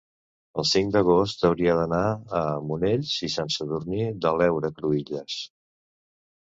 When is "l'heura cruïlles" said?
4.41-5.41